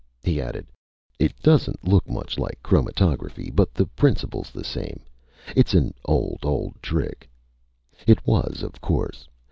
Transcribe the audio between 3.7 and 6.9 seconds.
the principle's the same. It's an old, old